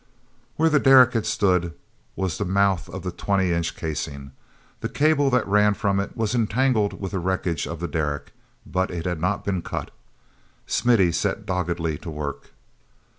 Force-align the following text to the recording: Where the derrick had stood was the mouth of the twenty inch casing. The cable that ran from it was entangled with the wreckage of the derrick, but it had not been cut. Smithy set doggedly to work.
Where 0.55 0.71
the 0.71 0.79
derrick 0.79 1.13
had 1.13 1.27
stood 1.27 1.75
was 2.15 2.39
the 2.39 2.43
mouth 2.43 2.89
of 2.89 3.03
the 3.03 3.11
twenty 3.11 3.51
inch 3.53 3.75
casing. 3.75 4.31
The 4.79 4.89
cable 4.89 5.29
that 5.29 5.47
ran 5.47 5.75
from 5.75 5.99
it 5.99 6.17
was 6.17 6.33
entangled 6.33 6.99
with 6.99 7.11
the 7.11 7.19
wreckage 7.19 7.67
of 7.67 7.79
the 7.79 7.87
derrick, 7.87 8.31
but 8.65 8.89
it 8.89 9.05
had 9.05 9.21
not 9.21 9.45
been 9.45 9.61
cut. 9.61 9.91
Smithy 10.65 11.11
set 11.11 11.45
doggedly 11.45 11.99
to 11.99 12.09
work. 12.09 12.49